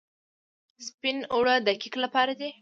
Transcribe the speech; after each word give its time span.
سپین 0.85 1.17
اوړه 1.33 1.55
د 1.65 1.67
کیک 1.81 1.95
لپاره 2.03 2.33
دي. 2.39 2.49